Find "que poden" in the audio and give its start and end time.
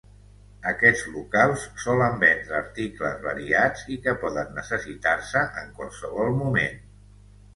4.07-4.49